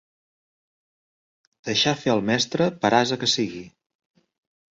[1.69, 3.65] Deixar fer al mestre, per ase que sigui.